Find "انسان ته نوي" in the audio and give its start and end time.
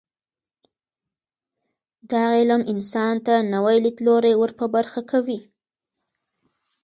2.73-3.77